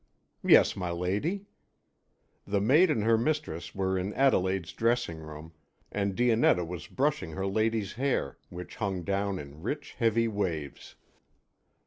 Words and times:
"Yes, 0.43 0.75
my 0.75 0.89
lady." 0.89 1.45
The 2.47 2.59
maid 2.59 2.89
and 2.89 3.03
her 3.03 3.19
mistress 3.19 3.75
were 3.75 3.99
in 3.99 4.15
Adelaide's 4.15 4.73
dressing 4.73 5.19
room, 5.19 5.53
and 5.91 6.15
Dionetta 6.15 6.65
was 6.65 6.87
brushing 6.87 7.33
her 7.33 7.45
lady's 7.45 7.93
hair, 7.93 8.39
which 8.49 8.77
hung 8.77 9.03
down 9.03 9.37
in 9.37 9.61
rich, 9.61 9.93
heavy 9.99 10.27
waves. 10.27 10.95